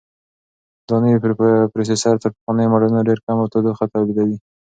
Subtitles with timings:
[0.87, 1.17] دا نوی
[1.73, 4.37] پروسیسر تر پخوانیو ماډلونو ډېر کم تودوخه تولیدوي.